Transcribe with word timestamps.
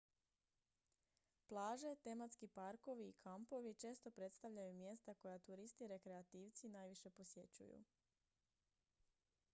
plaže 1.49 1.91
tematski 2.07 2.47
parkovi 2.55 3.05
i 3.09 3.13
kampovi 3.23 3.73
često 3.83 4.11
predstavljaju 4.21 4.73
mjesta 4.73 5.13
koja 5.13 5.39
turisti 5.39 5.87
rekreativci 5.95 6.69
najviše 6.79 7.09
posjećuju 7.09 7.83